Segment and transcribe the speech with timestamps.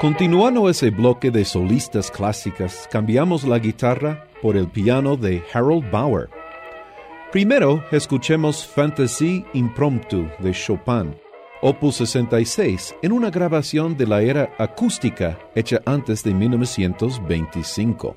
[0.00, 6.28] Continuando ese bloque de solistas clásicas, cambiamos la guitarra por el piano de Harold Bauer.
[7.32, 11.16] Primero, escuchemos Fantasy Impromptu de Chopin,
[11.62, 18.16] opus 66, en una grabación de la era acústica hecha antes de 1925.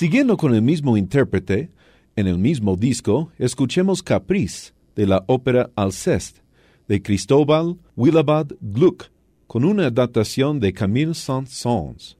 [0.00, 1.68] Siguiendo con el mismo intérprete,
[2.16, 6.40] en el mismo disco, escuchemos Caprice de la ópera Alceste
[6.88, 9.10] de Cristóbal Willabad Gluck,
[9.46, 12.16] con una adaptación de Camille Saint-Saëns.